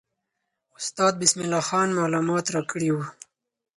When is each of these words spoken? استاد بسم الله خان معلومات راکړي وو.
استاد 0.79 1.13
بسم 1.21 1.39
الله 1.45 1.61
خان 1.69 1.89
معلومات 1.99 2.45
راکړي 2.55 2.89
وو. 2.91 3.03